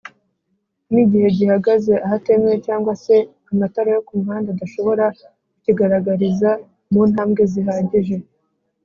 [0.91, 5.05] nigihe gihagaze ahatemewe cg se igihe amatara yo kumuhanda adashobora
[5.53, 6.49] kukigaragariza
[6.91, 8.15] muntambwezihagije